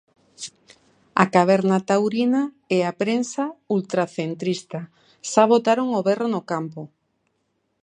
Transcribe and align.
A 1.23 1.25
caverna 1.35 1.77
taurina 1.89 2.41
e 2.75 2.77
a 2.89 2.91
prensa 3.01 3.43
"ultracentrista" 3.77 4.79
xa 5.29 5.43
botaron 5.51 5.87
o 5.99 6.01
berro 6.07 6.27
no 6.33 6.41
campo. 6.51 6.81